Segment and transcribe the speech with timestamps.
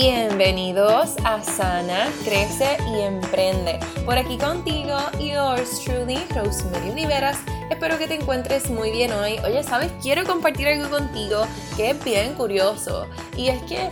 [0.00, 3.80] Bienvenidos a Sana, Crece y Emprende.
[4.04, 7.36] Por aquí contigo, yours truly, Rosemary Oliveras.
[7.68, 9.40] Espero que te encuentres muy bien hoy.
[9.44, 9.90] Oye, ¿sabes?
[10.00, 11.44] Quiero compartir algo contigo
[11.76, 13.08] que es bien curioso.
[13.36, 13.90] Y es que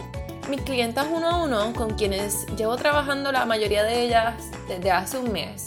[0.49, 4.37] mis clientas uno a uno, con quienes llevo trabajando la mayoría de ellas
[4.69, 5.67] desde hace un mes,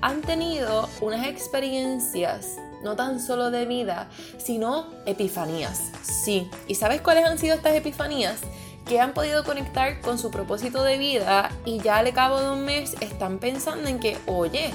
[0.00, 5.92] han tenido unas experiencias no tan solo de vida, sino epifanías.
[6.02, 8.40] Sí, ¿y sabes cuáles han sido estas epifanías?
[8.86, 12.64] Que han podido conectar con su propósito de vida y ya al cabo de un
[12.64, 14.72] mes están pensando en que, oye,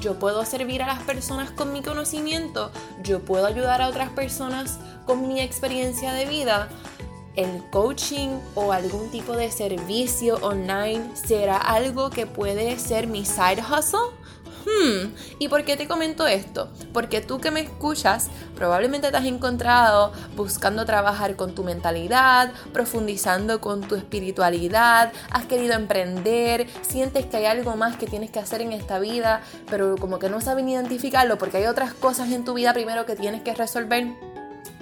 [0.00, 2.70] yo puedo servir a las personas con mi conocimiento,
[3.02, 6.68] yo puedo ayudar a otras personas con mi experiencia de vida.
[7.34, 13.62] El coaching o algún tipo de servicio online será algo que puede ser mi side
[13.62, 14.00] hustle
[14.68, 16.68] Hmm, ¿y por qué te comento esto?
[16.92, 23.60] Porque tú que me escuchas probablemente te has encontrado buscando trabajar con tu mentalidad, profundizando
[23.60, 28.60] con tu espiritualidad, has querido emprender, sientes que hay algo más que tienes que hacer
[28.60, 32.54] en esta vida, pero como que no sabes identificarlo porque hay otras cosas en tu
[32.54, 34.08] vida primero que tienes que resolver.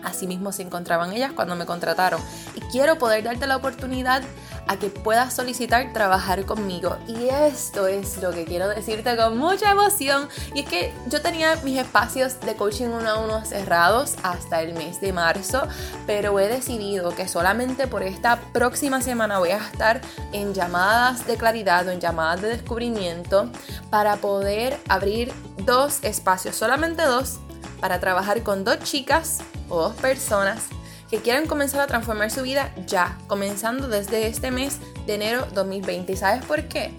[0.03, 2.21] Asimismo se encontraban ellas cuando me contrataron.
[2.55, 4.23] Y quiero poder darte la oportunidad
[4.69, 6.97] a que puedas solicitar trabajar conmigo.
[7.07, 10.29] Y esto es lo que quiero decirte con mucha emoción.
[10.55, 14.75] Y es que yo tenía mis espacios de coaching uno a uno cerrados hasta el
[14.75, 15.63] mes de marzo,
[16.07, 20.01] pero he decidido que solamente por esta próxima semana voy a estar
[20.33, 23.51] en llamadas de claridad o en llamadas de descubrimiento
[23.91, 25.33] para poder abrir
[25.65, 27.39] dos espacios, solamente dos,
[27.81, 30.65] para trabajar con dos chicas o dos personas
[31.11, 36.13] que quieran comenzar a transformar su vida ya, comenzando desde este mes de enero 2020.
[36.13, 36.93] ¿Y sabes por qué?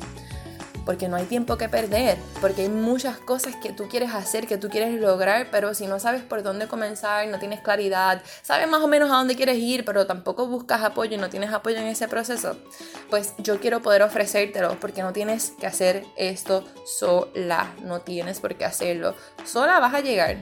[0.85, 4.57] Porque no hay tiempo que perder, porque hay muchas cosas que tú quieres hacer, que
[4.57, 8.81] tú quieres lograr, pero si no sabes por dónde comenzar, no tienes claridad, sabes más
[8.81, 11.87] o menos a dónde quieres ir, pero tampoco buscas apoyo y no tienes apoyo en
[11.87, 12.55] ese proceso,
[13.09, 18.55] pues yo quiero poder ofrecértelo, porque no tienes que hacer esto sola, no tienes por
[18.55, 19.13] qué hacerlo.
[19.43, 20.37] Sola vas a llegar,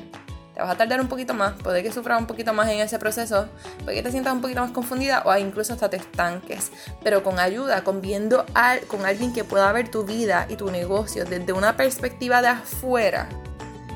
[0.56, 2.98] te vas a tardar un poquito más, puede que sufras un poquito más en ese
[2.98, 3.50] proceso,
[3.84, 6.72] puede que te sientas un poquito más confundida o incluso hasta te estanques,
[7.04, 8.46] pero con ayuda, con viendo
[8.88, 13.28] con alguien que pueda ver tu vida y tu negocio desde una perspectiva de afuera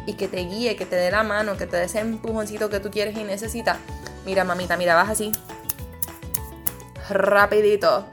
[0.05, 2.81] y que te guíe, que te dé la mano, que te dé ese empujoncito que
[2.81, 3.77] tú quieres y necesitas.
[4.25, 5.31] Mira, mamita, mira, vas así.
[7.09, 8.05] Rapidito.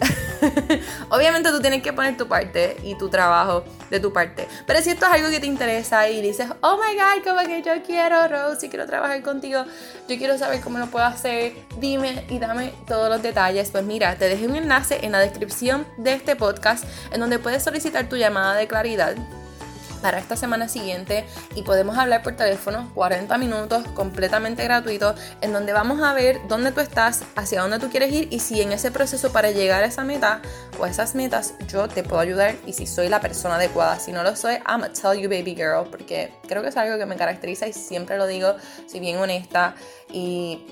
[1.09, 4.48] Obviamente tú tienes que poner tu parte y tu trabajo de tu parte.
[4.66, 7.62] Pero si esto es algo que te interesa y dices, oh my god, como que
[7.62, 9.64] yo quiero, Rose, y quiero trabajar contigo,
[10.08, 13.70] yo quiero saber cómo lo puedo hacer, dime y dame todos los detalles.
[13.70, 17.62] Pues mira, te dejé un enlace en la descripción de este podcast en donde puedes
[17.62, 19.16] solicitar tu llamada de claridad
[19.97, 21.25] para esta semana siguiente
[21.55, 26.73] y podemos hablar por teléfono 40 minutos completamente gratuito en donde vamos a ver dónde
[26.73, 29.87] tú estás, hacia dónde tú quieres ir y si en ese proceso para llegar a
[29.87, 30.41] esa meta
[30.79, 33.99] o a esas metas yo te puedo ayudar y si soy la persona adecuada.
[33.99, 36.99] Si no lo soy, I'm gonna tell you baby girl porque creo que es algo
[36.99, 38.55] que me caracteriza y siempre lo digo,
[38.87, 39.75] si bien honesta
[40.13, 40.65] y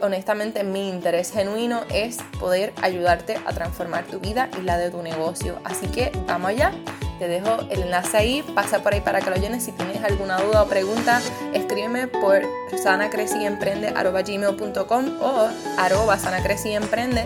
[0.00, 5.02] honestamente mi interés genuino es poder ayudarte a transformar tu vida y la de tu
[5.02, 5.58] negocio.
[5.64, 6.72] Así que vamos allá.
[7.18, 9.64] Te dejo el enlace ahí, pasa por ahí para que lo llenes.
[9.64, 11.20] Si tienes alguna duda o pregunta,
[11.52, 12.42] escríbeme por
[12.76, 15.48] sanacreciemprende.com o
[15.78, 17.24] arroba sanacreciemprende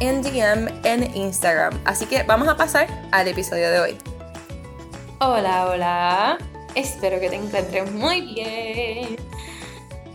[0.00, 1.80] en DM en Instagram.
[1.84, 3.98] Así que vamos a pasar al episodio de hoy.
[5.20, 6.38] Hola, hola.
[6.74, 9.16] Espero que te encuentres muy bien.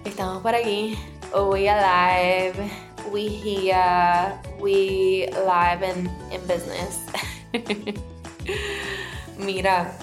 [0.03, 0.97] Estamos por aquí.
[1.33, 2.53] We alive.
[3.11, 4.33] We here.
[4.59, 6.99] We live in, in business.
[9.37, 9.97] Mira,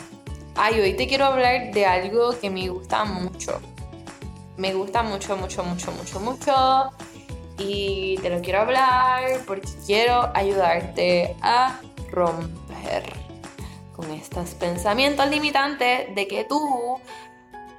[0.56, 3.60] ay, hoy te quiero hablar de algo que me gusta mucho.
[4.56, 6.91] Me gusta mucho, mucho, mucho, mucho, mucho.
[7.59, 11.81] Y te lo quiero hablar porque quiero ayudarte a
[12.11, 13.05] romper
[13.96, 17.00] con estos pensamientos limitantes de que tú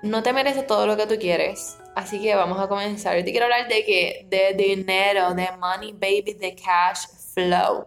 [0.02, 1.78] no te mereces todo lo que tú quieres.
[1.96, 3.16] Así que vamos a comenzar.
[3.16, 7.86] Hoy te quiero hablar de que de dinero, de money, baby, de cash flow.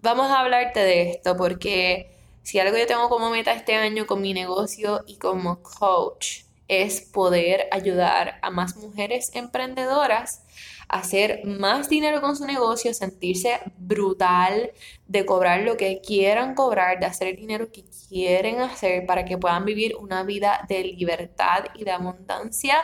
[0.00, 2.17] Vamos a hablarte de esto porque
[2.48, 7.02] si algo yo tengo como meta este año con mi negocio y como coach es
[7.02, 10.46] poder ayudar a más mujeres emprendedoras
[10.88, 14.72] a hacer más dinero con su negocio, sentirse brutal,
[15.06, 19.36] de cobrar lo que quieran cobrar, de hacer el dinero que quieren hacer para que
[19.36, 22.78] puedan vivir una vida de libertad y de abundancia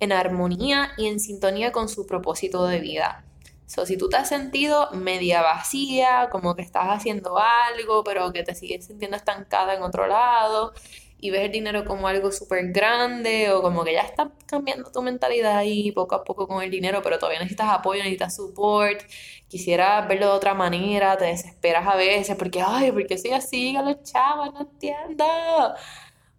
[0.00, 3.26] en armonía y en sintonía con su propósito de vida.
[3.74, 8.42] So, si tú te has sentido media vacía, como que estás haciendo algo, pero que
[8.42, 10.74] te sigues sintiendo estancada en otro lado,
[11.18, 15.00] y ves el dinero como algo súper grande o como que ya estás cambiando tu
[15.02, 19.00] mentalidad ahí poco a poco con el dinero, pero todavía necesitas apoyo, necesitas support,
[19.48, 23.82] quisieras verlo de otra manera, te desesperas a veces porque, ay, porque soy así a
[23.82, 25.24] los chavos, no entiendo.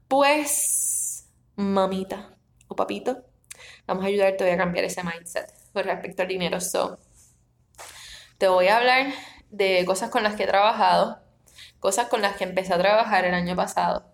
[0.08, 2.38] Pues, mamita
[2.68, 3.24] o papito,
[3.88, 6.62] vamos a ayudarte a cambiar ese mindset con respecto al dinero.
[6.62, 7.00] So,
[8.44, 9.14] te voy a hablar
[9.52, 11.18] de cosas con las que he trabajado,
[11.80, 14.06] cosas con las que empecé a trabajar el año pasado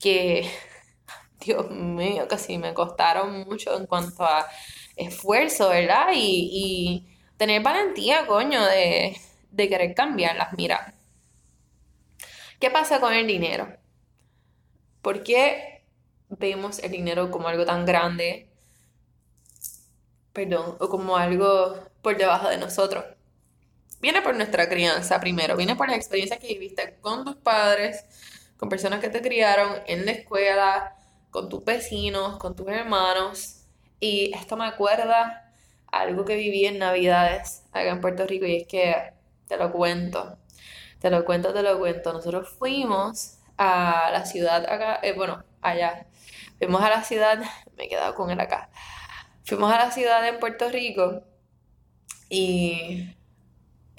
[0.00, 0.50] que,
[1.40, 4.48] Dios mío, casi me costaron mucho en cuanto a
[4.96, 6.08] esfuerzo, ¿verdad?
[6.12, 7.06] Y,
[7.36, 9.16] tener valentía, coño, de,
[9.52, 10.52] de querer cambiarlas.
[10.54, 10.94] Mira,
[12.58, 13.68] ¿qué pasa con el dinero?
[15.02, 15.84] ¿Por qué
[16.30, 18.50] vemos el dinero como algo tan grande?
[20.32, 23.04] Perdón, o como algo por debajo de nosotros.
[24.00, 28.04] Viene por nuestra crianza primero, viene por la experiencia que viviste con tus padres,
[28.56, 30.96] con personas que te criaron en la escuela,
[31.30, 33.66] con tus vecinos, con tus hermanos.
[34.00, 35.52] Y esto me acuerda
[35.92, 39.12] algo que viví en Navidades acá en Puerto Rico y es que
[39.48, 40.38] te lo cuento,
[41.00, 42.12] te lo cuento, te lo cuento.
[42.12, 46.06] Nosotros fuimos a la ciudad acá, eh, bueno, allá.
[46.58, 47.38] Fuimos a la ciudad,
[47.76, 48.70] me he quedado con él acá.
[49.44, 51.22] Fuimos a la ciudad en Puerto Rico
[52.28, 53.16] y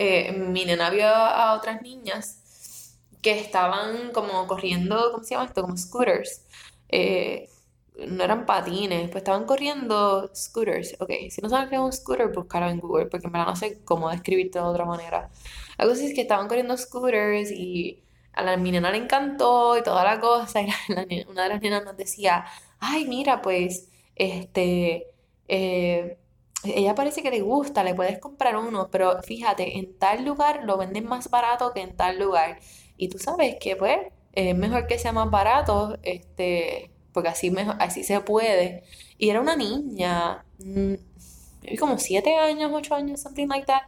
[0.01, 5.61] eh, mi nena vio a otras niñas que estaban como corriendo, ¿cómo se llama esto?
[5.61, 6.45] Como scooters.
[6.89, 7.49] Eh,
[8.07, 10.95] no eran patines, pues estaban corriendo scooters.
[10.99, 13.55] Ok, si no sabes qué es un scooter, búscalo en Google, porque en verdad no
[13.55, 15.29] sé cómo describirte de otra manera.
[15.77, 18.01] Algo así es que estaban corriendo scooters y
[18.33, 20.61] a la mi nena le encantó y toda la cosa.
[20.61, 22.45] Y una de las nenas nos decía,
[22.79, 25.07] ay, mira, pues, este,
[25.47, 26.17] eh,
[26.63, 30.77] ella parece que le gusta, le puedes comprar uno, pero fíjate, en tal lugar lo
[30.77, 32.59] venden más barato que en tal lugar.
[32.97, 33.97] Y tú sabes que pues
[34.33, 38.83] es mejor que sea más barato, este, porque así, mejor, así se puede.
[39.17, 40.93] Y era una niña, mm,
[41.79, 43.83] como siete años, ocho años, something like that.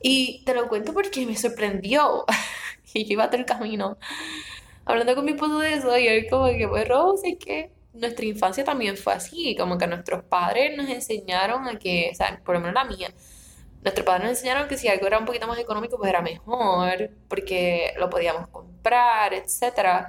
[0.00, 2.24] Y te lo cuento porque me sorprendió.
[2.94, 3.98] y yo iba todo el camino
[4.86, 8.24] hablando con mi esposo de eso y él como que, pues, Rose, es que nuestra
[8.26, 12.54] infancia también fue así, como que nuestros padres nos enseñaron a que, o sea, por
[12.56, 13.08] lo menos la mía,
[13.82, 17.10] Nuestros padres nos enseñaron que si algo era un poquito más económico, pues era mejor,
[17.28, 20.08] porque lo podíamos comprar, etc.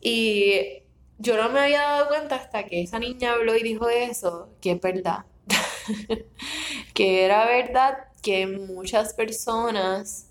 [0.00, 0.82] Y
[1.18, 4.72] yo no me había dado cuenta hasta que esa niña habló y dijo eso, que
[4.72, 5.24] es verdad.
[6.94, 10.30] que era verdad que muchas personas,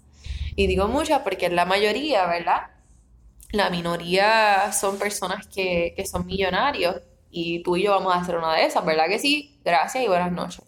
[0.55, 2.72] y digo muchas porque es la mayoría, ¿verdad?
[3.53, 6.97] La minoría son personas que, que son millonarios
[7.31, 9.61] y tú y yo vamos a ser una de esas, ¿verdad que sí?
[9.63, 10.65] Gracias y buenas noches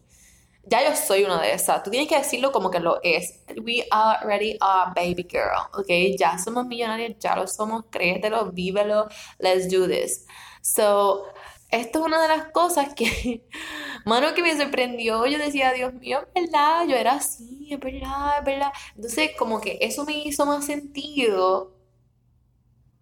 [0.68, 1.84] ya yo soy una de esas.
[1.84, 3.40] Tú tienes que decirlo como que lo es.
[3.64, 6.18] We are already a baby girl, ¿ok?
[6.18, 9.08] Ya somos millonarios, ya lo somos, créetelo, vívelo,
[9.40, 10.26] let's do this.
[10.62, 11.26] So,
[11.70, 13.46] esto es una de las cosas que,
[14.06, 15.26] mano, que me sorprendió.
[15.28, 18.72] Yo decía, Dios mío, es verdad, yo era así, es verdad, es verdad.
[18.96, 21.75] Entonces, como que eso me hizo más sentido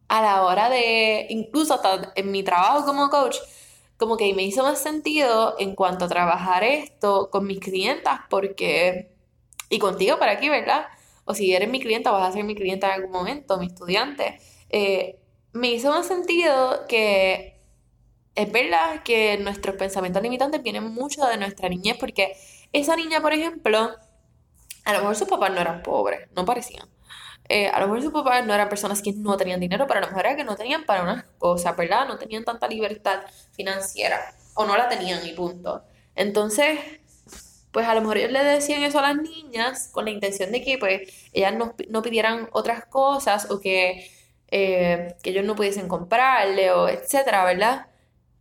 [0.07, 3.38] a la hora de, incluso hasta en mi trabajo como coach,
[3.97, 9.11] como que me hizo más sentido en cuanto a trabajar esto con mis clientas porque,
[9.69, 10.88] y contigo para aquí, ¿verdad?
[11.25, 14.39] O si eres mi clienta, vas a ser mi clienta en algún momento, mi estudiante.
[14.69, 15.19] Eh,
[15.53, 17.62] me hizo más sentido que
[18.36, 22.33] es verdad que nuestros pensamientos limitantes vienen mucho de nuestra niñez porque
[22.72, 23.91] esa niña, por ejemplo,
[24.86, 26.89] a lo mejor sus papás no eran pobres, no parecían.
[27.50, 30.01] Eh, a lo mejor sus papás no eran personas que no tenían dinero, pero a
[30.01, 32.07] lo mejor era que no tenían para unas cosas, ¿verdad?
[32.07, 33.21] No tenían tanta libertad
[33.51, 35.83] financiera o no la tenían y punto.
[36.15, 36.79] Entonces,
[37.71, 40.62] pues a lo mejor ellos le decían eso a las niñas con la intención de
[40.62, 44.09] que pues ellas no, pidieran otras cosas o que,
[44.50, 47.88] eh, que ellos no pudiesen comprarle o etcétera, ¿verdad?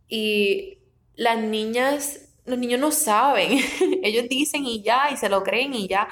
[0.07, 0.77] Y
[1.15, 3.59] las niñas, los niños no saben,
[4.03, 6.07] ellos dicen y ya, y se lo creen y ya,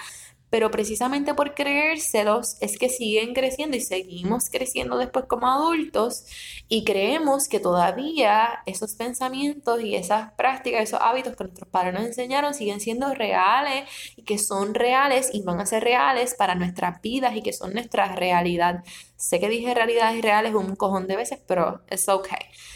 [0.52, 6.26] pero precisamente por creérselos es que siguen creciendo y seguimos creciendo después como adultos
[6.68, 12.04] y creemos que todavía esos pensamientos y esas prácticas, esos hábitos que nuestros padres nos
[12.04, 17.02] enseñaron siguen siendo reales y que son reales y van a ser reales para nuestras
[17.02, 18.84] vidas y que son nuestra realidad.
[19.16, 22.28] Sé que dije realidades reales un cojón de veces, pero es ok.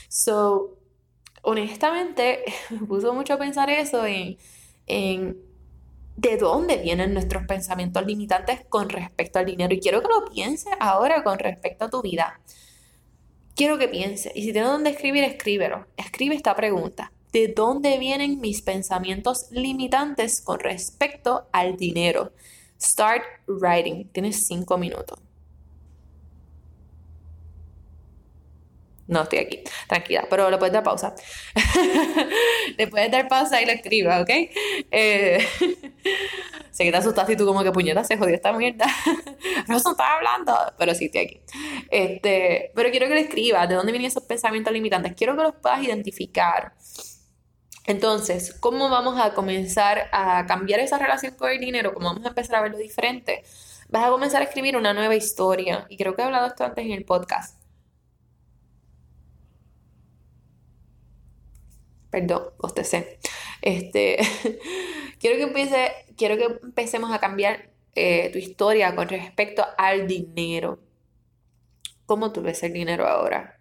[0.07, 0.77] So,
[1.41, 4.37] honestamente, me puso mucho a pensar eso en,
[4.87, 5.54] en
[6.17, 9.73] de dónde vienen nuestros pensamientos limitantes con respecto al dinero.
[9.73, 12.39] Y quiero que lo pienses ahora con respecto a tu vida.
[13.55, 14.31] Quiero que pienses.
[14.35, 15.87] Y si tienes dónde escribir, escríbelo.
[15.97, 17.11] Escribe esta pregunta.
[17.31, 22.31] ¿De dónde vienen mis pensamientos limitantes con respecto al dinero?
[22.81, 24.07] Start writing.
[24.09, 25.19] Tienes cinco minutos.
[29.07, 31.13] No estoy aquí, tranquila, pero le puedes dar pausa.
[32.77, 34.29] le puedes dar pausa y lo escriba, ¿ok?
[34.89, 35.47] Eh,
[36.71, 38.87] sé que te asustaste y tú como que puñeta se jodió esta mierda.
[39.67, 41.41] no se está hablando, pero sí estoy aquí.
[41.91, 45.13] Este, pero quiero que le escribas de dónde vienen esos pensamientos limitantes.
[45.15, 46.73] Quiero que los puedas identificar.
[47.85, 51.93] Entonces, ¿cómo vamos a comenzar a cambiar esa relación con el dinero?
[51.93, 53.43] ¿Cómo vamos a empezar a verlo diferente?
[53.89, 55.85] Vas a comenzar a escribir una nueva historia.
[55.89, 57.64] Y creo que he hablado esto antes en el podcast
[62.15, 63.19] Perdón, bostecé.
[63.61, 64.15] Este,
[65.19, 70.79] quiero que empiece, quiero que empecemos a cambiar eh, tu historia con respecto al dinero.
[72.05, 73.59] ¿Cómo tú ves el dinero ahora?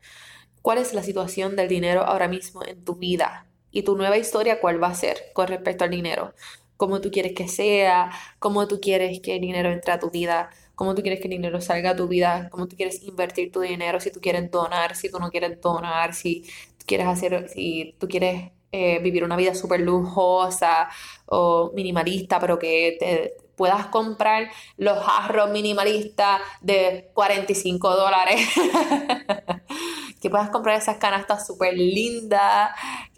[0.62, 3.49] ¿Cuál es la situación del dinero ahora mismo en tu vida?
[3.73, 6.32] Y tu nueva historia, ¿cuál va a ser con respecto al dinero?
[6.76, 8.12] ¿Cómo tú quieres que sea?
[8.38, 10.50] ¿Cómo tú quieres que el dinero entre a tu vida?
[10.76, 12.49] ¿Cómo tú quieres que el dinero salga a tu vida?
[12.50, 13.99] ¿Cómo tú quieres invertir tu dinero?
[13.99, 16.44] Si tú quieres donar, si tú no quieres donar, si
[16.87, 20.88] quieres hacer, si tú quieres eh, vivir una vida súper lujosa
[21.26, 28.41] o minimalista, pero que te puedas comprar los jarros minimalistas de 45 dólares.
[30.21, 32.71] que puedas comprar esas canastas súper lindas,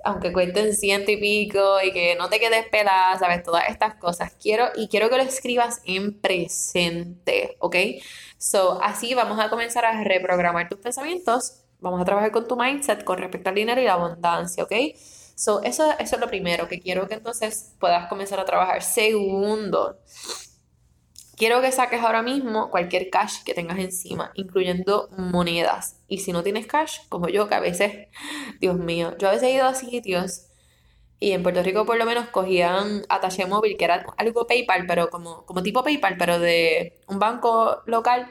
[0.04, 3.44] aunque cuenten ciento y pico, y que no te quedes pelada, ¿sabes?
[3.44, 4.34] Todas estas cosas.
[4.42, 7.76] Quiero, y quiero que lo escribas en presente, ¿ok?
[8.38, 13.04] So, así vamos a comenzar a reprogramar tus pensamientos Vamos a trabajar con tu mindset
[13.04, 14.72] con respecto al dinero y la abundancia, ¿ok?
[15.36, 18.82] So, eso, es lo primero que quiero que entonces puedas comenzar a trabajar.
[18.82, 19.96] Segundo,
[21.36, 26.00] quiero que saques ahora mismo cualquier cash que tengas encima, incluyendo monedas.
[26.08, 28.08] Y si no tienes cash, como yo, que a veces,
[28.60, 30.48] Dios mío, yo a veces he ido a sitios
[31.20, 35.08] y en Puerto Rico por lo menos cogían atache móvil, que era algo PayPal, pero
[35.08, 38.28] como, como tipo PayPal, pero de un banco local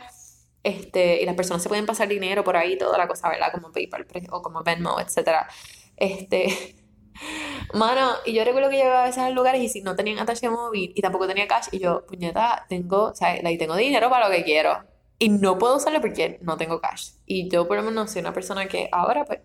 [0.65, 3.51] este, y las personas se pueden pasar dinero por ahí, toda la cosa, ¿verdad?
[3.53, 5.45] Como PayPal o como Venmo, etc.
[5.95, 6.75] Este,
[7.75, 10.49] mano, y yo recuerdo que llegaba a veces a lugares y si no tenían atache
[10.49, 14.27] móvil y tampoco tenía cash, y yo, puñeta, tengo, o sea, ahí tengo dinero para
[14.27, 14.83] lo que quiero.
[15.19, 17.11] Y no puedo usarlo porque no tengo cash.
[17.27, 19.41] Y yo por lo menos soy una persona que ahora pues,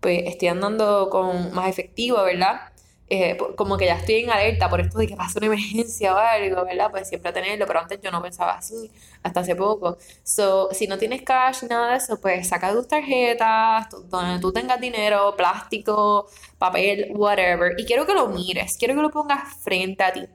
[0.00, 2.72] pues estoy andando con más efectivo, ¿verdad?
[3.10, 6.18] Eh, como que ya estoy en alerta por esto de que pasa una emergencia o
[6.18, 6.90] algo, ¿verdad?
[6.90, 8.90] Pues siempre tenerlo, pero antes yo no pensaba así,
[9.22, 9.96] hasta hace poco.
[10.22, 14.78] So, si no tienes cash, nada de eso, pues saca tus tarjetas, donde tú tengas
[14.80, 17.74] dinero, plástico, papel, whatever.
[17.78, 20.26] Y quiero que lo mires, quiero que lo pongas frente a ti.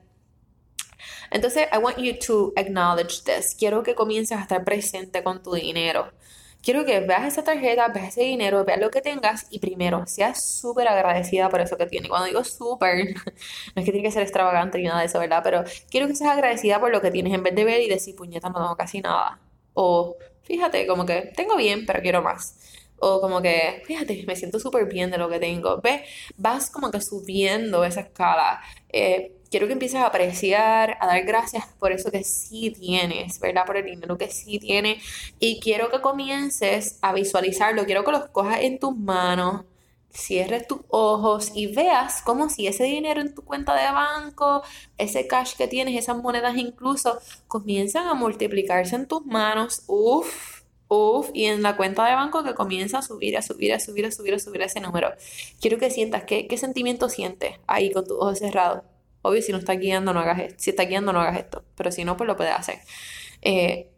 [1.30, 3.54] Entonces, I want you to acknowledge this.
[3.56, 6.12] Quiero que comiences a estar presente con tu dinero
[6.64, 10.42] quiero que veas esa tarjeta, veas ese dinero, veas lo que tengas y primero seas
[10.60, 12.08] súper agradecida por eso que tiene.
[12.08, 13.14] Cuando digo súper,
[13.76, 15.42] no es que tiene que ser extravagante ni nada de eso, ¿verdad?
[15.44, 18.16] Pero quiero que seas agradecida por lo que tienes en vez de ver y decir,
[18.16, 19.40] puñeta, no tengo casi nada.
[19.74, 22.56] O fíjate, como que tengo bien, pero quiero más.
[22.98, 25.80] O como que, fíjate, me siento súper bien de lo que tengo.
[25.82, 26.02] Ves,
[26.36, 28.60] vas como que subiendo esa escala.
[28.88, 33.64] Eh, quiero que empieces a apreciar, a dar gracias por eso que sí tienes, ¿verdad?
[33.64, 35.00] Por el dinero que sí tienes.
[35.38, 37.84] Y quiero que comiences a visualizarlo.
[37.84, 39.62] Quiero que los cojas en tus manos,
[40.10, 44.64] cierres tus ojos y veas como si ese dinero en tu cuenta de banco,
[44.98, 49.84] ese cash que tienes, esas monedas incluso, comienzan a multiplicarse en tus manos.
[49.86, 53.78] Uf Uf, y en la cuenta de banco que comienza a subir, a subir, a
[53.78, 55.12] subir, a subir, a subir ese número.
[55.60, 58.82] Quiero que sientas, ¿qué, qué sentimiento sientes ahí con tus ojos cerrados?
[59.24, 60.54] Obvio, si no está guiando, no hagas esto.
[60.58, 61.64] Si está guiando, no hagas esto.
[61.76, 62.78] Pero si no, pues lo puedes hacer.
[63.42, 63.90] Eh,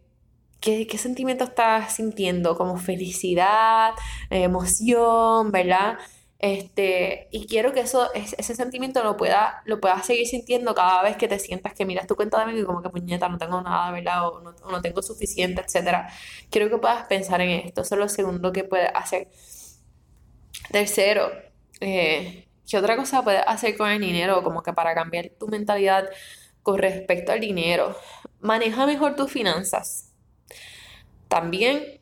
[0.61, 2.57] ¿qué, sentimiento estás sintiendo?
[2.57, 3.93] Como felicidad,
[4.31, 5.99] emoción, ¿verdad?
[6.39, 11.17] Este, y quiero que eso, ese sentimiento lo puedas lo puedas seguir sintiendo cada vez
[11.17, 13.61] que te sientas que miras tu cuenta de banco y como que puñeta, no tengo
[13.63, 14.29] nada, ¿verdad?
[14.29, 16.09] O no, tengo suficiente, etc.
[16.51, 17.83] Quiero que puedas pensar en esto.
[17.83, 19.29] Eso es lo segundo que puedes hacer.
[20.71, 21.31] Tercero,
[21.81, 24.43] eh, ¿Qué otra cosa puedes hacer con el dinero?
[24.43, 26.09] Como que para cambiar tu mentalidad
[26.63, 27.97] con respecto al dinero.
[28.41, 30.13] Maneja mejor tus finanzas.
[31.29, 32.01] También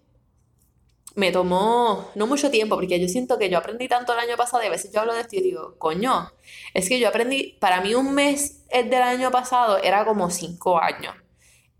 [1.14, 4.62] me tomó no mucho tiempo, porque yo siento que yo aprendí tanto el año pasado
[4.62, 6.32] y a veces yo hablo de esto y digo, coño,
[6.72, 11.14] es que yo aprendí, para mí un mes del año pasado era como cinco años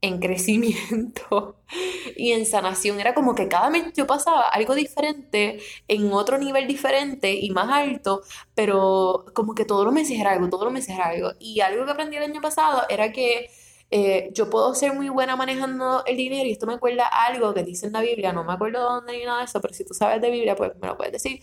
[0.04, 1.56] en crecimiento
[2.16, 3.00] y en sanación.
[3.00, 5.58] Era como que cada mes yo pasaba algo diferente,
[5.88, 8.22] en otro nivel diferente y más alto,
[8.54, 11.30] pero como que todos los meses era algo, todos los meses era algo.
[11.40, 13.50] Y algo que aprendí el año pasado era que
[13.90, 17.62] eh, yo puedo ser muy buena manejando el dinero y esto me acuerda algo que
[17.62, 19.94] dice en la Biblia, no me acuerdo dónde ni nada de eso, pero si tú
[19.94, 21.40] sabes de Biblia, pues me lo puedes decir.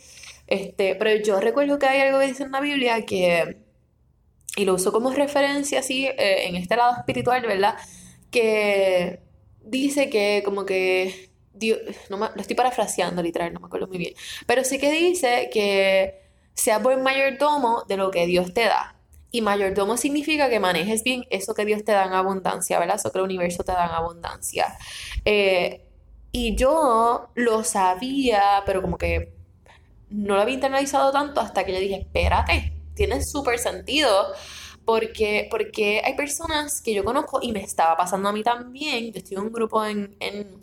[0.47, 3.63] Este, pero yo recuerdo que hay algo que dice en la Biblia que,
[4.55, 7.75] y lo uso como referencia así eh, en este lado espiritual, ¿verdad?
[8.31, 9.19] Que
[9.63, 11.29] dice que como que
[12.09, 14.13] no lo estoy parafraseando literal, no me acuerdo muy bien,
[14.47, 16.21] pero sí que dice que
[16.53, 18.95] sea buen mayordomo de lo que Dios te da.
[19.33, 22.97] Y mayordomo significa que manejes bien eso que Dios te da en abundancia, ¿verdad?
[22.97, 24.77] Eso que el universo te da en abundancia.
[25.23, 25.85] Eh,
[26.33, 29.33] y yo lo sabía, pero como que
[30.09, 34.33] no lo había internalizado tanto hasta que yo dije, espérate, tiene súper sentido.
[34.85, 39.11] Porque, porque hay personas que yo conozco y me estaba pasando a mí también.
[39.11, 40.59] Yo estoy en un grupo en, en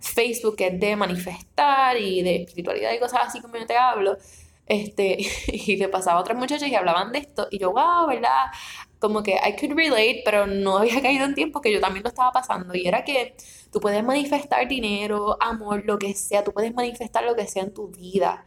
[0.00, 4.16] Facebook que es de manifestar y de espiritualidad y cosas así como yo te hablo.
[4.66, 5.18] Este,
[5.52, 7.48] y le pasaba a otras muchachas y hablaban de esto.
[7.50, 8.46] Y yo, wow, ¿verdad?
[8.98, 12.08] Como que I could relate, pero no había caído en tiempo que yo también lo
[12.10, 12.74] estaba pasando.
[12.74, 13.36] Y era que
[13.72, 16.44] tú puedes manifestar dinero, amor, lo que sea.
[16.44, 18.46] Tú puedes manifestar lo que sea en tu vida.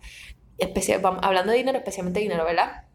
[0.58, 2.86] Especial, hablando de dinero, especialmente dinero, ¿verdad?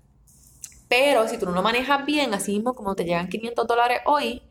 [0.89, 4.43] Pero si tú no lo manejas bien, así mismo como te llegan 500 dólares hoy,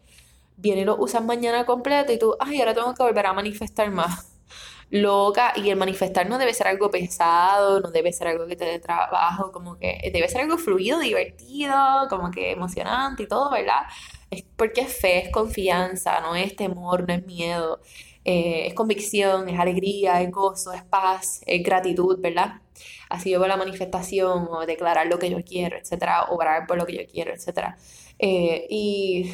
[0.58, 3.90] viene y lo usas mañana completo y tú, ay, ahora tengo que volver a manifestar
[3.92, 4.38] más
[4.90, 8.66] loca y el manifestar no debe ser algo pesado, no debe ser algo que te
[8.66, 11.76] dé trabajo, como que debe ser algo fluido, divertido,
[12.10, 13.84] como que emocionante y todo, ¿verdad?
[14.30, 17.80] Es porque es fe, es confianza, no es temor, no es miedo,
[18.26, 22.62] eh, es convicción, es alegría, es gozo, es paz, es gratitud, ¿verdad?
[23.10, 26.86] Así yo veo la manifestación o declarar lo que yo quiero, etcétera, obrar por lo
[26.86, 27.78] que yo quiero, etcétera.
[28.20, 29.32] Eh, y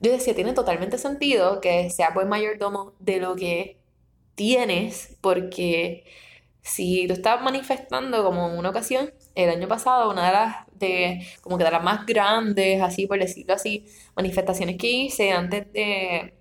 [0.00, 3.78] yo decía, tiene totalmente sentido que sea buen mayordomo de lo que
[4.34, 6.04] tienes, porque
[6.62, 11.26] si tú estás manifestando como en una ocasión, el año pasado, una de las, de,
[11.42, 13.86] como que de más grandes, así por decirlo así,
[14.16, 16.34] manifestaciones que hice antes de,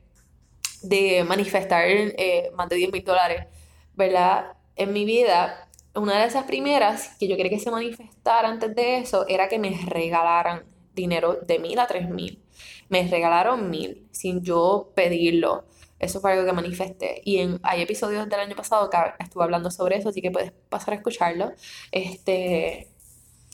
[0.83, 3.47] de manifestar eh, más de 10 mil dólares,
[3.95, 4.53] ¿verdad?
[4.75, 8.97] En mi vida, una de esas primeras que yo quería que se manifestara antes de
[8.97, 12.41] eso era que me regalaran dinero de mil a tres mil.
[12.89, 15.65] Me regalaron mil sin yo pedirlo.
[15.99, 17.21] Eso fue algo que manifesté.
[17.23, 20.51] Y en, hay episodios del año pasado que estuve hablando sobre eso, así que puedes
[20.69, 21.53] pasar a escucharlo.
[21.91, 22.89] Este,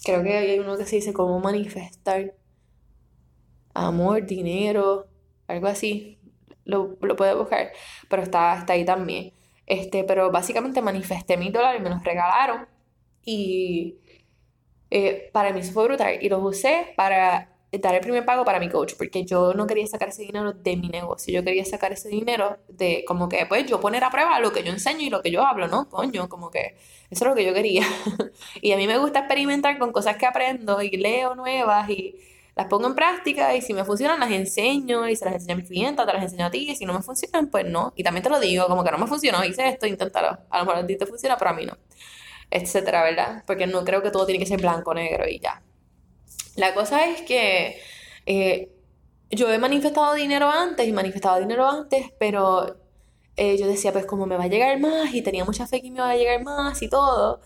[0.03, 2.35] creo que hay uno que se dice cómo manifestar
[3.73, 5.07] amor, dinero,
[5.47, 6.19] algo así.
[6.65, 7.71] Lo, lo puedes buscar,
[8.09, 9.33] pero está, está ahí también.
[9.69, 12.67] Este, pero básicamente manifesté mil dólares, me los regalaron
[13.23, 13.99] y
[14.89, 16.17] eh, para mí eso fue brutal.
[16.21, 19.85] Y los usé para dar el primer pago para mi coach, porque yo no quería
[19.85, 23.67] sacar ese dinero de mi negocio, yo quería sacar ese dinero de como que pues
[23.67, 25.87] yo poner a prueba lo que yo enseño y lo que yo hablo, ¿no?
[25.87, 26.75] Coño, como que
[27.11, 27.85] eso es lo que yo quería.
[28.61, 32.15] y a mí me gusta experimentar con cosas que aprendo y leo nuevas y
[32.59, 35.55] las pongo en práctica y si me funcionan las enseño y se las enseño a
[35.55, 37.93] mis clientes, te las enseño a ti y si no me funcionan, pues no.
[37.95, 40.37] Y también te lo digo, como que no me funcionó, hice esto, inténtalo.
[40.49, 41.77] A lo mejor a ti te funciona, pero a mí no.
[42.51, 43.45] Etcétera, ¿verdad?
[43.47, 45.63] Porque no creo que todo tiene que ser blanco, negro y ya.
[46.57, 47.79] La cosa es que
[48.25, 48.69] eh,
[49.31, 52.75] yo he manifestado dinero antes y manifestado dinero antes, pero
[53.37, 55.91] eh, yo decía, pues como me va a llegar más y tenía mucha fe que
[55.91, 57.39] me va a llegar más y todo,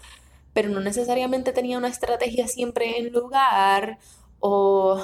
[0.54, 4.00] pero no necesariamente tenía una estrategia siempre en lugar
[4.46, 5.00] o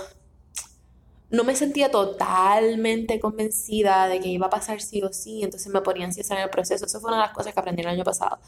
[1.32, 5.82] no me sentía totalmente convencida de que iba a pasar sí o sí, entonces me
[5.82, 6.86] ponía ansiosa en el proceso.
[6.86, 8.40] Eso fue una de las cosas que aprendí el año pasado.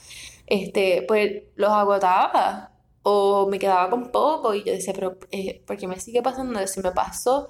[0.48, 2.74] Este, pues los agotaba
[3.04, 6.60] o me quedaba con poco y yo decía, pero eh, ¿por qué me sigue pasando
[6.60, 6.82] eso?
[6.82, 7.48] me pasó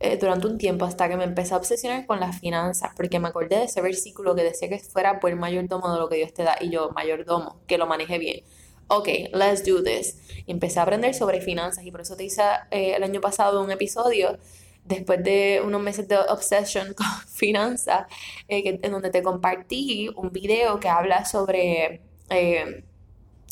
[0.00, 3.28] eh, durante un tiempo hasta que me empecé a obsesionar con las finanzas, porque me
[3.28, 6.42] acordé de ese versículo que decía que fuera el mayordomo de lo que Dios te
[6.42, 8.44] da y yo, mayordomo, que lo maneje bien.
[8.92, 10.16] Ok, let's do this.
[10.48, 13.70] Empecé a aprender sobre finanzas y por eso te hice eh, el año pasado un
[13.70, 14.36] episodio
[14.84, 18.06] después de unos meses de obsession con finanzas,
[18.48, 22.02] en donde te compartí un video que habla sobre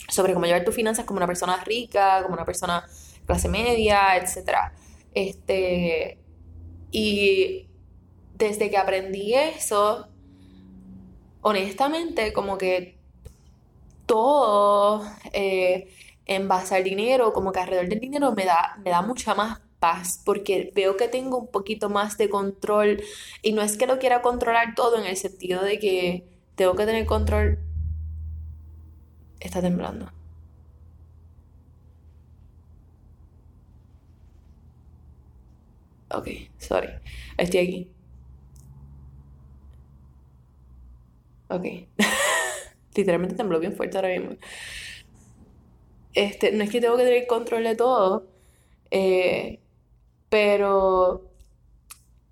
[0.09, 2.85] sobre cómo llevar tus finanzas como una persona rica, como una persona
[3.27, 4.73] clase media, etc.
[5.15, 6.19] Este,
[6.91, 7.69] y
[8.35, 10.09] desde que aprendí eso,
[11.43, 12.98] honestamente, como que
[14.09, 15.89] todo eh,
[16.27, 19.61] en base al dinero, como que alrededor del dinero me da, me da mucha más
[19.81, 23.03] paz porque veo que tengo un poquito más de control
[23.43, 26.25] y no es que lo quiera controlar todo en el sentido de que
[26.57, 27.61] tengo que tener control
[29.41, 30.11] está temblando.
[36.11, 36.89] Ok, sorry.
[37.37, 37.91] Estoy aquí.
[41.49, 41.89] Ok.
[42.99, 44.37] Literalmente tembló bien fuerte ahora mismo.
[46.15, 48.27] Este, no es que tengo que tener control de todo,
[48.91, 49.61] eh,
[50.31, 51.31] pero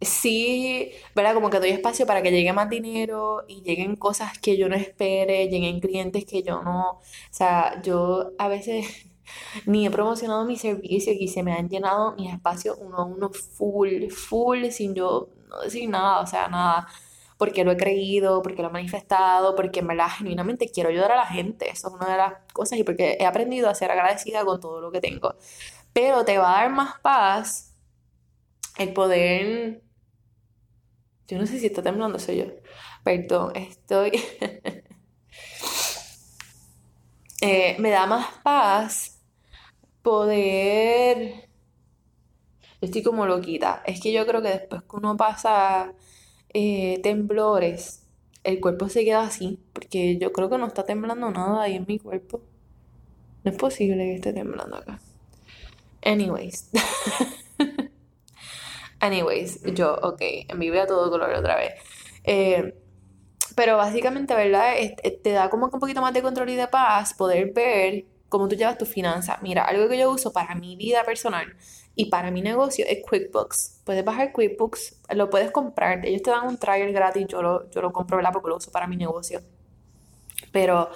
[0.00, 1.35] sí, ¿verdad?
[1.35, 4.76] Como que doy espacio para que llegue más dinero y lleguen cosas que yo no
[4.76, 7.00] espere, lleguen clientes que yo no, o
[7.31, 9.07] sea, yo a veces
[9.66, 13.31] ni he promocionado mi servicio y se me han llenado mis espacios uno a uno
[13.31, 16.87] full, full, sin yo no decir nada, o sea, nada.
[17.38, 21.16] Porque lo he creído, porque lo he manifestado, porque en verdad genuinamente quiero ayudar a
[21.16, 21.70] la gente.
[21.70, 24.81] Eso es una de las cosas y porque he aprendido a ser agradecida con todo
[24.81, 25.35] lo que tengo.
[25.92, 27.75] Pero te va a dar más paz
[28.79, 29.83] el poder...
[31.29, 32.44] Yo no sé si está temblando, soy yo.
[33.05, 34.12] Perdón, estoy...
[37.42, 39.20] Eh, me da más paz
[40.03, 41.49] poder...
[42.81, 43.83] Estoy como loquita.
[43.87, 45.92] Es que yo creo que después que uno pasa
[46.58, 48.02] eh, temblores,
[48.42, 51.84] el cuerpo se queda así, porque yo creo que no está temblando nada ahí en
[51.86, 52.40] mi cuerpo.
[53.44, 54.98] No es posible que esté temblando acá.
[56.02, 56.70] Anyways.
[59.00, 61.74] Anyways, yo, ok, en mi vida todo color otra vez.
[62.24, 62.74] Eh,
[63.54, 64.76] pero básicamente, ¿verdad?
[65.22, 68.48] te da como que un poquito más de control y de paz poder ver cómo
[68.48, 69.40] tú llevas tus finanzas.
[69.42, 71.56] Mira, algo que yo uso para mi vida personal
[71.94, 73.80] y para mi negocio es QuickBooks.
[73.84, 76.04] Puedes bajar QuickBooks, lo puedes comprar.
[76.04, 78.20] Ellos te dan un trial gratis, yo lo, yo lo compro.
[78.32, 79.40] Porque lo uso para mi negocio.
[80.52, 80.90] Pero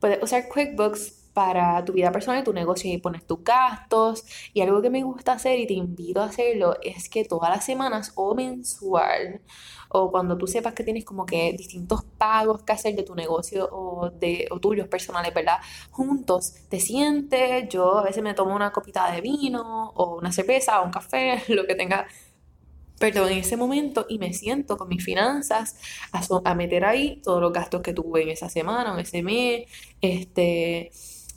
[0.00, 4.24] puedes usar QuickBooks para tu vida personal tu negocio y pones tus gastos.
[4.52, 7.64] Y algo que me gusta hacer y te invito a hacerlo es que todas las
[7.64, 9.40] semanas o mensual
[9.92, 13.68] o cuando tú sepas que tienes como que distintos pagos que hacer de tu negocio
[13.72, 15.58] o, de, o tuyos personales, ¿verdad?
[15.90, 20.80] Juntos te sientes, yo a veces me tomo una copita de vino o una cerveza
[20.80, 22.06] o un café, lo que tenga
[22.98, 25.76] perdón, en ese momento y me siento con mis finanzas
[26.12, 29.66] a, a meter ahí todos los gastos que tuve en esa semana o ese mes,
[30.02, 30.90] este,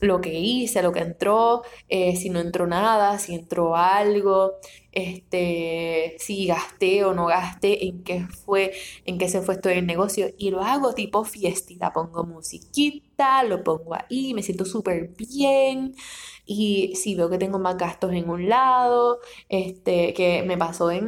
[0.04, 4.54] lo que hice, lo que entró, eh, si no entró nada, si entró algo,
[4.92, 8.74] este, si gasté o no gasté, en qué fue,
[9.06, 10.28] en qué se fue todo el negocio.
[10.38, 15.96] Y lo hago tipo fiestita, pongo musiquita, lo pongo ahí, me siento súper bien.
[16.46, 21.08] Y si veo que tengo más gastos en un lado, este, que me pasó en,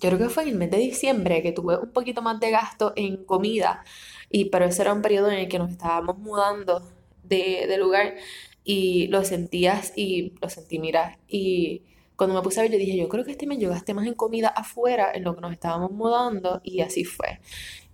[0.00, 2.50] yo creo que fue en el mes de diciembre, que tuve un poquito más de
[2.50, 3.84] gasto en comida.
[4.30, 6.82] Y pero ese era un periodo en el que nos estábamos mudando
[7.22, 8.16] de, lugar
[8.64, 11.18] y lo sentías y lo sentí, mira.
[11.28, 11.82] Y
[12.16, 14.14] cuando me puse a ver, yo dije, yo creo que este me llegaste más en
[14.14, 17.40] comida afuera en lo que nos estábamos mudando y así fue.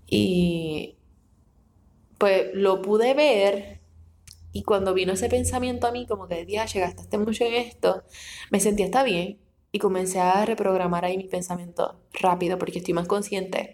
[0.07, 0.97] Y
[2.19, 3.81] pues lo pude ver
[4.53, 8.03] y cuando vino ese pensamiento a mí, como que, día llegaste mucho en esto,
[8.51, 9.39] me sentí hasta bien
[9.73, 13.73] y comencé a reprogramar ahí mi pensamiento rápido porque estoy más consciente.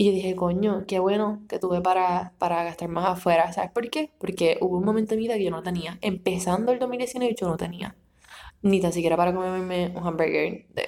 [0.00, 3.52] Y yo dije, coño, qué bueno que tuve para, para gastar más afuera.
[3.52, 4.10] ¿Sabes por qué?
[4.18, 5.98] Porque hubo un momento en mi vida que yo no tenía.
[6.00, 7.94] Empezando el 2019 yo no tenía.
[8.62, 10.86] Ni tan siquiera para comerme un hamburger de,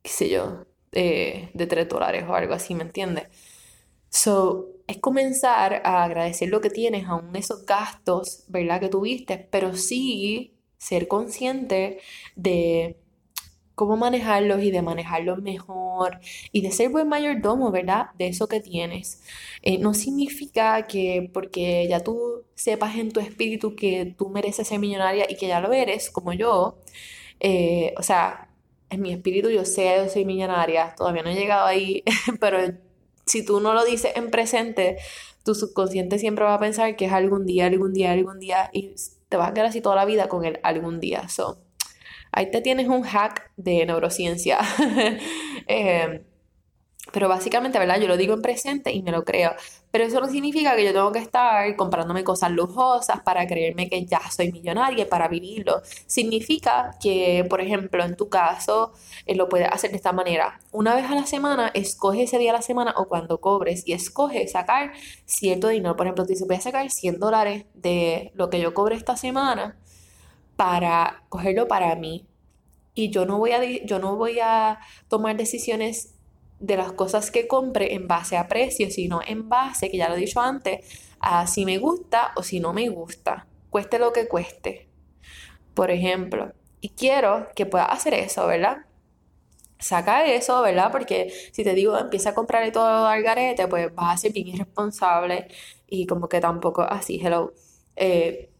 [0.00, 3.24] qué sé yo, de, de 3 dólares o algo así, ¿me entiendes?
[4.10, 8.78] So, es comenzar a agradecer lo que tienes, aún esos gastos, ¿verdad?
[8.78, 11.98] Que tuviste, pero sí ser consciente
[12.36, 12.96] de
[13.80, 16.20] cómo manejarlos y de manejarlos mejor
[16.52, 18.08] y de ser buen mayordomo, ¿verdad?
[18.18, 19.22] De eso que tienes.
[19.62, 24.80] Eh, no significa que porque ya tú sepas en tu espíritu que tú mereces ser
[24.80, 26.76] millonaria y que ya lo eres, como yo,
[27.40, 28.50] eh, o sea,
[28.90, 32.04] en mi espíritu yo sé que soy millonaria, todavía no he llegado ahí,
[32.40, 32.58] pero
[33.24, 34.98] si tú no lo dices en presente,
[35.42, 38.94] tu subconsciente siempre va a pensar que es algún día, algún día, algún día y
[39.30, 41.28] te vas a quedar así toda la vida con el algún día.
[41.30, 41.58] So,
[42.32, 44.58] Ahí te tienes un hack de neurociencia.
[45.72, 46.24] Eh,
[47.12, 48.00] pero básicamente, ¿verdad?
[48.00, 49.52] Yo lo digo en presente y me lo creo.
[49.90, 54.04] Pero eso no significa que yo tengo que estar comprándome cosas lujosas para creerme que
[54.04, 55.82] ya soy millonaria para vivirlo.
[56.06, 58.92] Significa que, por ejemplo, en tu caso,
[59.26, 60.60] eh, lo puedes hacer de esta manera.
[60.72, 63.92] Una vez a la semana, escoge ese día a la semana o cuando cobres y
[63.92, 64.92] escoge sacar
[65.26, 65.96] cierto dinero.
[65.96, 69.16] Por ejemplo, te dice, voy a sacar 100 dólares de lo que yo cobre esta
[69.16, 69.76] semana
[70.60, 72.26] para cogerlo para mí.
[72.92, 76.16] Y yo no voy a, yo no voy a tomar decisiones
[76.58, 80.16] de las cosas que compre en base a precio, sino en base, que ya lo
[80.16, 84.28] he dicho antes, a si me gusta o si no me gusta, cueste lo que
[84.28, 84.86] cueste.
[85.72, 88.84] Por ejemplo, y quiero que puedas hacer eso, ¿verdad?
[89.78, 90.92] Saca eso, ¿verdad?
[90.92, 94.48] Porque si te digo, empieza a comprarle todo al garete, pues vas a ser bien
[94.48, 95.48] irresponsable
[95.88, 97.54] y como que tampoco así, hello.
[97.96, 98.50] Eh,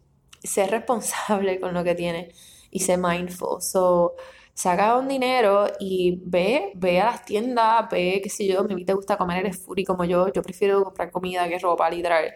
[0.43, 2.33] ser responsable con lo que tiene
[2.71, 3.61] y ser mindful.
[3.63, 4.15] So,
[4.55, 8.85] saca un dinero y ve, ve a las tiendas, ve, qué sé yo, a mí
[8.85, 12.33] te gusta comer, eres furi como yo, yo prefiero comprar comida que ropa, literal,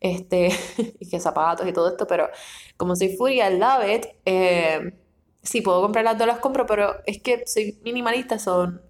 [0.00, 0.50] este,
[1.00, 2.28] y que zapatos y todo esto, pero
[2.76, 4.92] como soy furi, I love it, eh,
[5.64, 8.82] puedo comprar las dos las compro, pero es que soy minimalista, son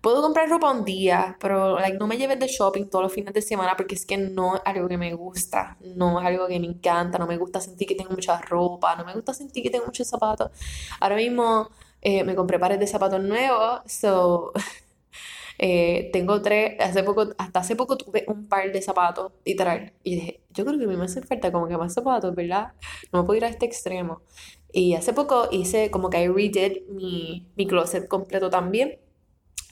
[0.00, 3.34] Puedo comprar ropa un día, pero like, no me lleves de shopping todos los fines
[3.34, 6.60] de semana porque es que no es algo que me gusta, no es algo que
[6.60, 9.70] me encanta, no me gusta sentir que tengo mucha ropa, no me gusta sentir que
[9.70, 10.50] tengo muchos zapatos.
[11.00, 11.70] Ahora mismo
[12.02, 14.52] eh, me compré pares de zapatos nuevos, so
[15.58, 19.92] Eh, tengo tres, hace poco, hasta hace poco tuve un par de zapatos, literal.
[20.02, 22.72] Y dije, yo creo que me hace falta como que más zapatos, ¿verdad?
[23.12, 24.22] No me puedo ir a este extremo.
[24.72, 28.98] Y hace poco hice como que I redid mi, mi closet completo también.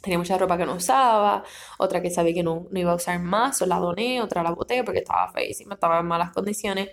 [0.05, 1.45] Tenía mucha ropa que no usaba,
[1.79, 4.51] otra que sabía que no, no iba a usar más, o la doné, otra la
[4.53, 6.90] boté porque estaba feísima, estaba en malas condiciones.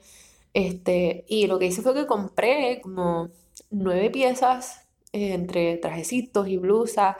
[0.53, 3.29] Este, y lo que hice fue que compré como
[3.69, 7.15] nueve piezas eh, entre trajecitos y blusas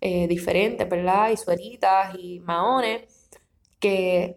[0.00, 1.30] eh, diferentes, ¿verdad?
[1.30, 3.02] Y sueritas y maones,
[3.80, 4.36] que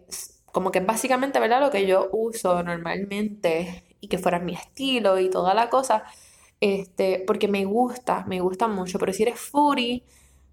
[0.52, 1.60] como que básicamente, ¿verdad?
[1.60, 6.04] Lo que yo uso normalmente y que fuera mi estilo y toda la cosa,
[6.60, 10.04] este, porque me gusta, me gusta mucho, pero si eres foodie,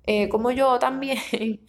[0.07, 1.19] eh, como yo también,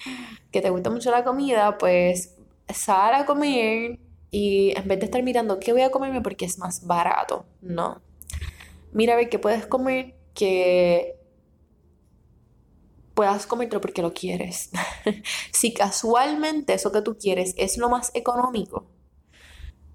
[0.51, 2.35] que te gusta mucho la comida, pues
[2.69, 3.99] sal a comer
[4.31, 8.03] y en vez de estar mirando qué voy a comerme porque es más barato, no.
[8.93, 11.17] Mira a ver qué puedes comer que
[13.15, 14.71] puedas comértelo porque lo quieres.
[15.53, 18.87] si casualmente eso que tú quieres es lo más económico,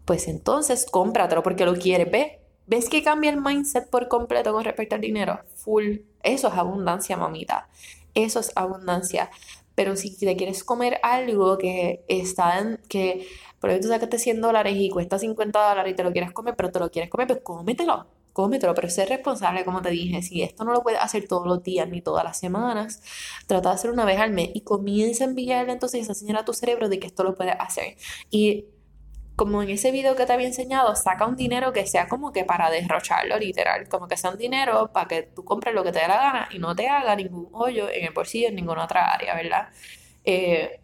[0.06, 2.12] pues entonces cómpratelo porque lo quieres.
[2.12, 2.32] ¿Ves?
[2.66, 5.40] ¿Ves que cambia el mindset por completo con respecto al dinero?
[5.56, 5.98] Full.
[6.24, 7.70] Eso es abundancia, mamita.
[8.14, 9.30] Eso es abundancia.
[9.76, 13.28] Pero si te quieres comer algo que está en, que
[13.60, 16.56] por ejemplo tú sacaste 100 dólares y cuesta 50 dólares y te lo quieres comer,
[16.56, 20.42] pero te lo quieres comer, pues cómetelo cómetelo, pero ser responsable, como te dije, si
[20.42, 23.02] esto no lo puedes hacer todos los días ni todas las semanas,
[23.48, 26.46] trata de hacer una vez al mes y comienza a enviarle entonces esa señal a
[26.46, 27.98] tu cerebro de que esto lo puedes hacer.
[28.30, 28.66] Y
[29.36, 32.46] como en ese video que te había enseñado, saca un dinero que sea como que
[32.46, 36.00] para derrocharlo, literal, como que sea un dinero para que tú compres lo que te
[36.00, 39.12] dé la gana y no te haga ningún hoyo en el bolsillo en ninguna otra
[39.12, 39.70] área, ¿verdad?
[40.24, 40.80] Eh,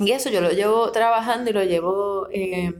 [0.00, 2.74] y eso yo lo llevo trabajando y lo llevo eh,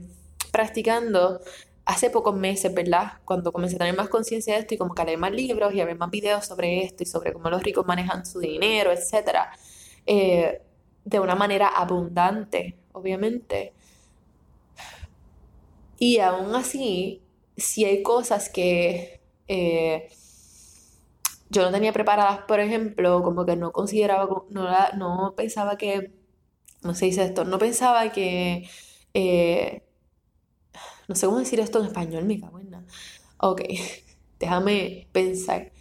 [0.51, 1.39] practicando
[1.85, 3.13] hace pocos meses, ¿verdad?
[3.23, 5.73] Cuando comencé a tener más conciencia de esto y como que a leer más libros
[5.73, 8.91] y a ver más videos sobre esto y sobre cómo los ricos manejan su dinero,
[8.91, 9.37] etc.
[10.05, 10.61] Eh,
[11.05, 13.73] de una manera abundante, obviamente.
[15.99, 17.21] Y aún así,
[17.57, 20.09] si hay cosas que eh,
[21.49, 26.11] yo no tenía preparadas, por ejemplo, como que no consideraba, no, no pensaba que,
[26.83, 28.69] no se dice esto, no pensaba que...
[29.13, 29.81] Eh,
[31.07, 32.75] no sé cómo decir esto en español, me cago en.
[33.37, 33.61] Ok,
[34.39, 35.71] déjame pensar.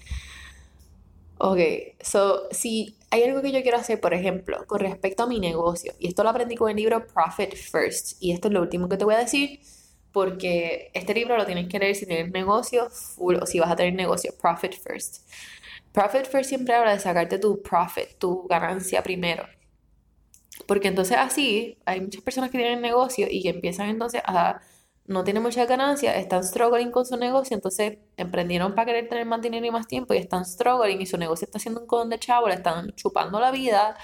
[1.38, 1.58] Ok,
[2.00, 5.92] so, si hay algo que yo quiero hacer, por ejemplo, con respecto a mi negocio,
[5.98, 8.96] y esto lo aprendí con el libro Profit First, y esto es lo último que
[8.96, 9.60] te voy a decir,
[10.14, 13.74] porque este libro lo tienes que leer si tienes negocio full o si vas a
[13.74, 15.28] tener negocio, Profit First.
[15.92, 19.44] Profit First siempre habla de sacarte tu profit, tu ganancia primero.
[20.68, 24.60] Porque entonces así hay muchas personas que tienen negocio y que empiezan entonces a
[25.06, 29.42] no tienen mucha ganancia, están struggling con su negocio, entonces emprendieron para querer tener más
[29.42, 32.20] dinero y más tiempo y están struggling y su negocio está haciendo un con de
[32.20, 33.96] chavo, le están chupando la vida,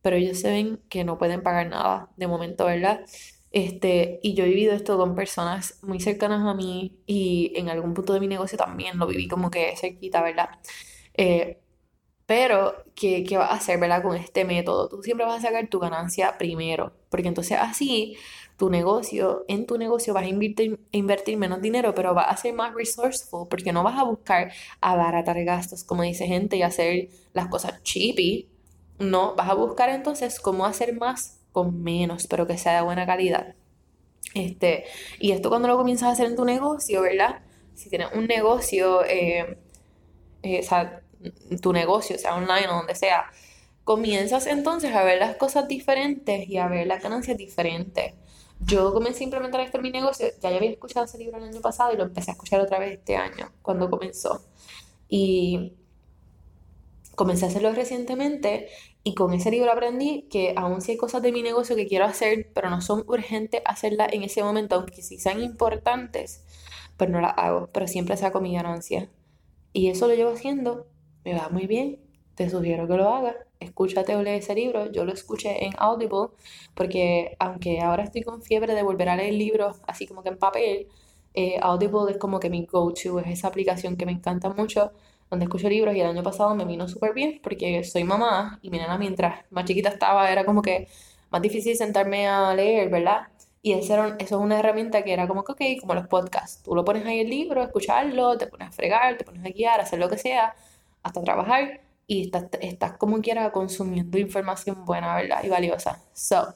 [0.00, 3.04] pero ellos se ven que no pueden pagar nada de momento, ¿verdad?
[3.52, 7.94] Este, y yo he vivido esto con personas muy cercanas a mí y en algún
[7.94, 10.50] punto de mi negocio también lo viví como que cerquita, ¿verdad?
[11.14, 11.60] Eh,
[12.26, 14.02] pero, ¿qué, ¿qué vas a hacer, ¿verdad?
[14.02, 18.16] Con este método, tú siempre vas a sacar tu ganancia primero, porque entonces así
[18.56, 22.54] tu negocio, en tu negocio vas a invertir, invertir menos dinero, pero vas a ser
[22.54, 27.48] más resourceful porque no vas a buscar abaratar gastos, como dice gente, y hacer las
[27.48, 28.48] cosas cheapy.
[29.00, 33.06] No, vas a buscar entonces cómo hacer más con menos, pero que sea de buena
[33.06, 33.54] calidad.
[34.34, 34.84] Este,
[35.18, 37.40] y esto cuando lo comienzas a hacer en tu negocio, ¿verdad?
[37.74, 39.58] Si tienes un negocio, eh,
[40.42, 41.02] eh, o sea,
[41.60, 43.26] tu negocio, sea online o donde sea,
[43.84, 48.14] comienzas entonces a ver las cosas diferentes y a ver las ganancias diferentes
[48.60, 51.44] yo comencé a implementar esto en mi negocio, ya, ya había escuchado ese libro el
[51.44, 54.42] año pasado y lo empecé a escuchar otra vez este año, cuando comenzó.
[55.08, 55.72] Y
[57.14, 58.68] comencé a hacerlo recientemente
[59.02, 62.04] y con ese libro aprendí que aún si hay cosas de mi negocio que quiero
[62.04, 66.44] hacer, pero no son urgentes hacerlas en ese momento, aunque sí sean importantes,
[66.96, 69.08] pues no las hago, pero siempre saco mi ganancia.
[69.72, 70.86] Y eso lo llevo haciendo,
[71.24, 72.00] me va muy bien,
[72.34, 74.90] te sugiero que lo hagas escúchate o lee ese libro.
[74.90, 76.28] Yo lo escuché en Audible
[76.74, 80.38] porque aunque ahora estoy con fiebre de volver a leer libros así como que en
[80.38, 80.88] papel,
[81.34, 84.92] eh, Audible es como que mi go-to, es esa aplicación que me encanta mucho,
[85.30, 88.70] donde escucho libros y el año pasado me vino súper bien porque soy mamá y
[88.70, 90.88] mi nena mientras más chiquita estaba era como que
[91.30, 93.28] más difícil sentarme a leer, ¿verdad?
[93.62, 96.62] Y eso, es una herramienta que era como que, ok, como los podcasts.
[96.62, 99.80] Tú lo pones ahí el libro, escucharlo, te pones a fregar, te pones a guiar,
[99.80, 100.54] hacer lo que sea,
[101.02, 105.44] hasta trabajar y estás, estás como quiera consumiendo información buena, ¿verdad?
[105.44, 106.02] Y valiosa.
[106.12, 106.54] So,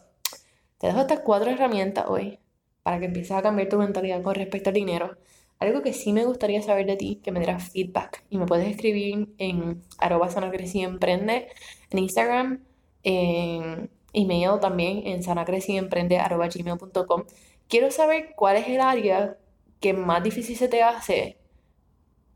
[0.79, 2.39] te dejo estas cuatro herramientas hoy
[2.83, 5.17] para que empieces a cambiar tu mentalidad con respecto al dinero.
[5.59, 8.25] Algo que sí me gustaría saber de ti, que me dieras feedback.
[8.29, 10.29] Y me puedes escribir en arroba
[10.75, 11.49] emprende
[11.91, 12.65] en Instagram
[13.03, 17.25] en email también en sanacreciemprende.gmail.com.
[17.69, 19.39] Quiero saber cuál es el área
[19.81, 21.39] que más difícil se te hace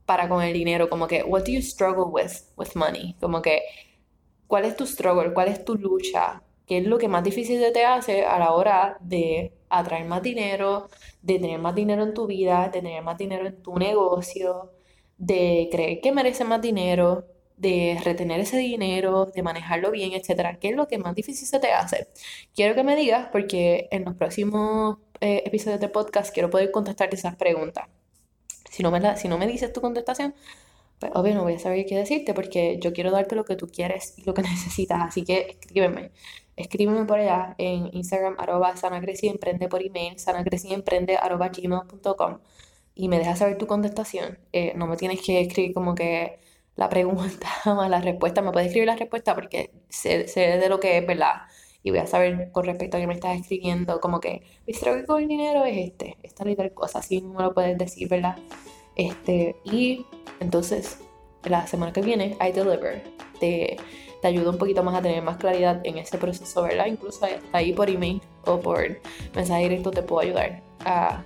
[0.04, 3.14] para con el dinero, como que, what do you struggle with with money?
[3.20, 3.62] Como que,
[4.46, 5.32] ¿cuál es tu struggle?
[5.34, 6.42] ¿Cuál es tu lucha?
[6.66, 10.22] ¿Qué es lo que más difícil se te hace a la hora de atraer más
[10.22, 10.88] dinero,
[11.22, 14.72] de tener más dinero en tu vida, de tener más dinero en tu negocio,
[15.18, 17.26] de creer que mereces más dinero,
[17.56, 21.58] de retener ese dinero, de manejarlo bien, etcétera, ¿qué es lo que más difícil se
[21.60, 22.08] te hace?
[22.54, 27.16] Quiero que me digas porque en los próximos eh, episodios de podcast quiero poder contestarte
[27.16, 27.86] esas preguntas.
[28.70, 30.34] Si no me, si no me dices tu contestación,
[30.98, 33.68] pues obvio no voy a saber qué decirte porque yo quiero darte lo que tú
[33.68, 35.00] quieres y lo que necesitas.
[35.02, 36.12] Así que escríbeme.
[36.58, 38.74] Escríbeme por allá en Instagram, arroba
[39.22, 40.16] emprende por email,
[40.70, 42.38] emprende arroba gmail.com
[42.96, 44.38] y me dejas saber tu contestación.
[44.52, 46.40] Eh, no me tienes que escribir como que
[46.74, 48.42] la pregunta más la respuesta.
[48.42, 51.42] Me puedes escribir la respuesta porque sé, de lo que es, ¿verdad?
[51.84, 55.04] Y voy a saber con respecto a que me estás escribiendo, como que mi que
[55.06, 58.36] con el dinero es este, esta tal cosa, así me lo puedes decir, ¿verdad?
[58.96, 60.04] Este, y
[60.40, 60.98] entonces,
[61.44, 63.04] la semana que viene, I Deliver,
[63.38, 63.76] te,
[64.20, 66.86] te ayuda un poquito más a tener más claridad en ese proceso, ¿verdad?
[66.86, 69.00] Incluso ahí por email o por
[69.34, 71.22] mensaje directo te puedo ayudar a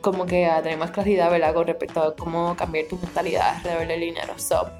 [0.00, 1.54] como que a tener más claridad, ¿verdad?
[1.54, 4.38] Con respecto a cómo cambiar tu mentalidad alrededor del dinero.
[4.38, 4.70] So,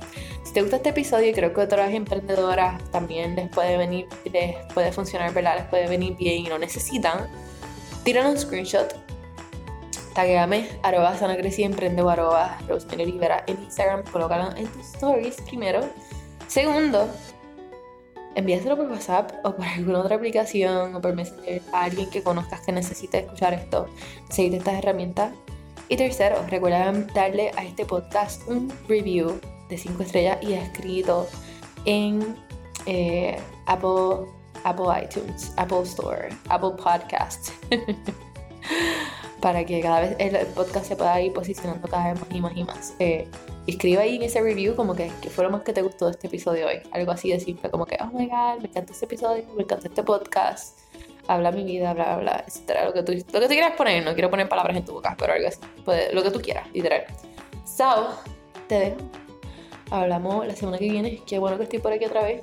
[0.45, 4.57] si te gusta este episodio, y creo que otras emprendedoras también les puede venir, les
[4.73, 5.57] puede funcionar, ¿verdad?
[5.57, 7.29] Les puede venir bien y no necesitan,
[8.05, 8.95] tiran un screenshot,
[10.15, 15.81] tagueame, arroba sana emprende o arroba Rosemary Rivera en Instagram, colócalo en tus stories primero.
[16.47, 17.09] Segundo,
[18.35, 22.61] envíaselo por WhatsApp o por alguna otra aplicación o por Messenger a alguien que conozcas
[22.61, 23.87] que necesite escuchar esto,
[24.31, 25.33] seguir estas herramientas.
[25.89, 31.27] Y tercero, recuerda darle a este podcast un review de 5 estrellas y escrito
[31.85, 32.37] en
[32.87, 34.27] eh, Apple,
[34.65, 37.51] Apple iTunes, Apple Store, Apple Podcast.
[39.41, 42.57] para que cada vez el podcast se pueda ir posicionando cada vez más y más
[42.57, 42.95] y más.
[42.99, 43.29] Eh,
[43.67, 46.13] escriba ahí en ese review como que, que fue lo más que te gustó de
[46.13, 46.81] este episodio hoy.
[46.93, 49.89] Algo así de simple, como que, oh my god, me encanta este episodio, me encanta
[49.89, 50.79] este podcast,
[51.29, 52.87] habla mi vida, bla, bla, bla, etcétera.
[52.87, 55.15] Lo que tú, lo que tú quieras poner, no quiero poner palabras en tu boca,
[55.19, 55.61] pero algo así.
[56.13, 57.05] lo que tú quieras, literal.
[57.65, 58.09] So,
[58.67, 58.97] te dejo.
[59.91, 61.23] Hablamos la semana que viene.
[61.27, 62.43] Qué bueno que estoy por aquí otra vez.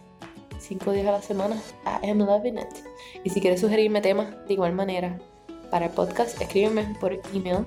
[0.57, 1.61] Cinco días a la semana.
[1.85, 2.67] I am loving it.
[3.23, 5.19] Y si quieres sugerirme temas, de igual manera,
[5.75, 7.65] para el podcast, escríbeme por email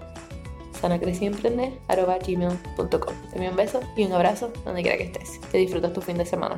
[0.81, 3.14] sanacreciemprende.com.
[3.31, 5.38] Te envío un beso y un abrazo donde quiera que estés.
[5.53, 6.57] Que disfrutas tu fin de semana.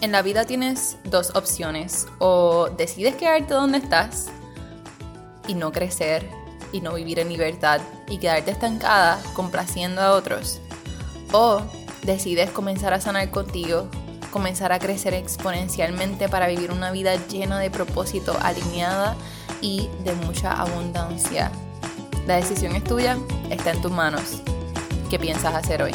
[0.00, 2.06] En la vida tienes dos opciones.
[2.20, 4.28] O decides quedarte donde estás
[5.48, 6.24] y no crecer
[6.70, 10.60] y no vivir en libertad y quedarte estancada complaciendo a otros.
[11.32, 11.62] O
[12.04, 13.88] decides comenzar a sanar contigo,
[14.30, 19.16] comenzar a crecer exponencialmente para vivir una vida llena de propósito, alineada
[19.60, 21.50] y de mucha abundancia.
[22.26, 23.16] La decisión es tuya,
[23.50, 24.42] está en tus manos.
[25.08, 25.92] ¿Qué piensas hacer hoy?